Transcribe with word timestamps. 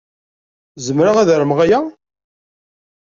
Zemreɣ 0.85 1.15
ad 1.17 1.29
armeɣ 1.35 1.59
aya? 1.65 1.79